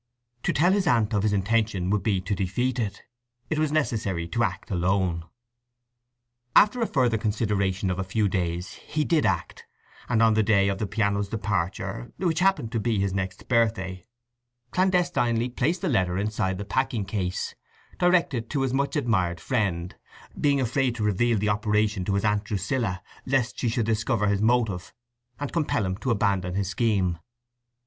[0.41, 3.03] To tell his aunt of his intention would be to defeat it.
[3.51, 5.25] It was necessary to act alone.
[6.55, 9.63] After a further consideration of a few days he did act,
[10.09, 14.03] and on the day of the piano's departure, which happened to be his next birthday,
[14.71, 17.53] clandestinely placed the letter inside the packing case,
[17.99, 19.97] directed to his much admired friend,
[20.39, 24.41] being afraid to reveal the operation to his aunt Drusilla, lest she should discover his
[24.41, 24.95] motive,
[25.39, 27.19] and compel him to abandon his scheme.